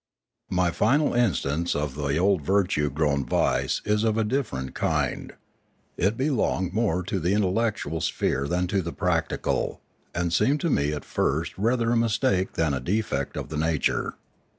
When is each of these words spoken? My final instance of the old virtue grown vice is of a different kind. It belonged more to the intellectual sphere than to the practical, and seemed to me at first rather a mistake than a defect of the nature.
My 0.49 0.71
final 0.71 1.13
instance 1.13 1.75
of 1.75 1.93
the 1.93 2.17
old 2.17 2.41
virtue 2.41 2.89
grown 2.89 3.23
vice 3.23 3.83
is 3.85 4.03
of 4.03 4.17
a 4.17 4.23
different 4.23 4.73
kind. 4.73 5.33
It 5.95 6.17
belonged 6.17 6.73
more 6.73 7.03
to 7.03 7.19
the 7.19 7.33
intellectual 7.35 8.01
sphere 8.01 8.47
than 8.47 8.65
to 8.69 8.81
the 8.81 8.93
practical, 8.93 9.79
and 10.15 10.33
seemed 10.33 10.59
to 10.61 10.71
me 10.71 10.91
at 10.91 11.05
first 11.05 11.55
rather 11.55 11.91
a 11.91 11.97
mistake 11.97 12.53
than 12.53 12.73
a 12.73 12.79
defect 12.79 13.37
of 13.37 13.49
the 13.49 13.57
nature. 13.57 14.15